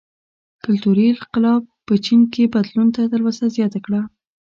کلتوري 0.63 1.05
انقلاب 1.09 1.61
په 1.85 1.93
چین 2.05 2.21
کې 2.33 2.51
بدلون 2.55 2.87
ته 2.95 3.01
تلوسه 3.11 3.45
زیاته 3.55 3.79
کړه. 3.85 4.01